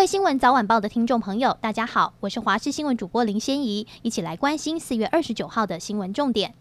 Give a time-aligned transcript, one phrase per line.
[0.00, 6.54] 各位新闻早晚报的听众朋友，大家好，我是华视新闻主播林仙怡，一起来关心四月二十九号的新闻重点。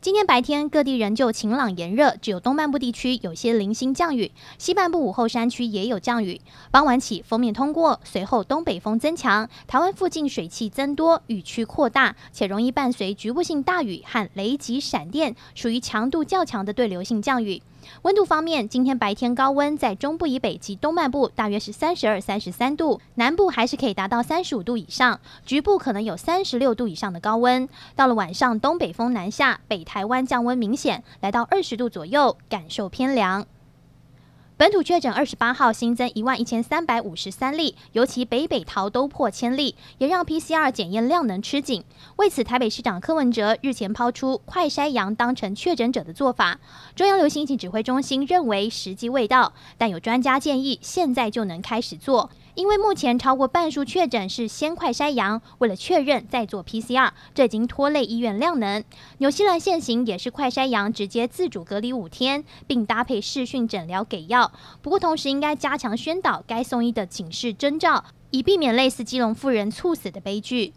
[0.00, 6.40] 今天白天各地仍旧晴朗炎热，只有东半部地区有些零星降雨，西半部午后山区也有降雨。
[6.70, 17.60] 傍晚起锋面通过，随后东北风增强，台湾附近水汽增多，雨区扩大，且容易伴随局部性大雨和雷击闪电，属于强度较强的对流性降雨。
[18.02, 27.68] 温度方面，今天白天高温在中部以北及东半部大约是三十二、三十三度，南部还是可以达到三十五度以上，局部可能有三十六度以上的高温。
[27.94, 33.46] 到了晚上，东北风南下，北台湾降温明显，来到二十度左右，感受偏凉。
[34.58, 41.84] 本土确诊二十八号新增一万一千三百五十三例，尤其北北桃都破千例，也让 PCR 检验量能吃紧。
[42.16, 46.58] 为此，台北市长柯文哲日前抛出快筛阳当成确诊者的做法。
[46.94, 52.30] 中央流行疫情指挥中心认为时机未到，但有专家建议现在就能开始做。
[52.56, 58.82] 因为目前超过半数确诊是先快筛阳，为了确认再做 PCR，这已经拖累医院量能。
[59.18, 64.50] 纽西兰现行也是快筛阳直接自主隔离五天，并搭配视讯诊疗给药。
[64.80, 70.72] 不过同时应该加强宣导该送医的警示征兆，以避免类似基隆妇人猝死的悲剧。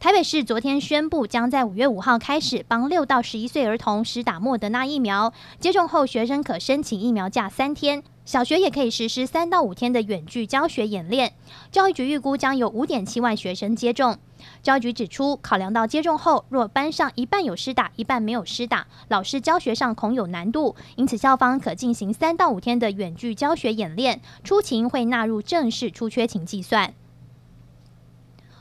[0.00, 11.32] 台北市昨天宣布，将在五月五号开始帮六到十一岁儿童施打莫德纳疫苗，接种后学生可申请疫苗假三天，小学也可以实施三到五天的远距教学演练。
[11.72, 14.16] 教育局预估将有五点七万学生接种。
[14.62, 26.94] 教育局指出，考量到接种后若班上一半有施打，一半没有施打，老师教学上恐有难度，因此校方可进行三到五天的远距教学演练，出勤会纳入正式出缺勤计算。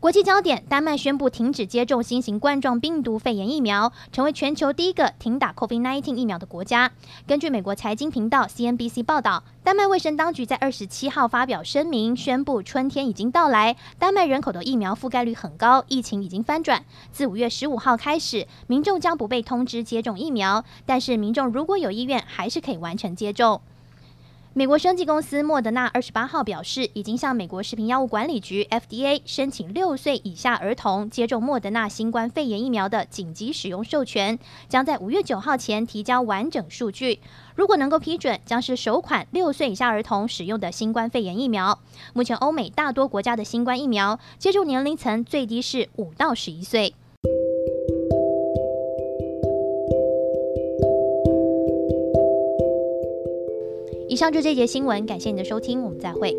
[0.00, 6.92] 国际焦点：丹麦宣布停止接种新型冠状病毒肺炎疫苗，成为全球第一个停打 COVID-19 疫苗的国家。
[7.26, 16.84] 根据美国财经频道 CNBC 报道，丹麦卫生当局在二十七号发表声明，宣布春天已经到来，丹麦人口的疫苗覆盖率很高，疫情已经翻转。
[17.10, 23.60] 自五月十五号开始，民众将不被通知接种疫苗，但是民众如果有意愿，还是可以完成接种。
[24.58, 34.36] 美国生技公司莫德纳二十八号表示，已经向美国食品药物管理局 FDA 申请六岁以下儿童接种莫德纳新冠肺炎疫苗的紧急使用授权，
[34.68, 37.20] 将在五月九号前提交完整数据。
[37.54, 41.78] 如果能够批准，将是首款六岁以下儿童使用的新冠肺炎疫苗。
[42.12, 46.92] 目前，欧美大多国家的新冠疫苗接种年龄层最低是五到十一岁。
[54.08, 56.34] 以上就这节新闻，感谢你的收听，我们再会。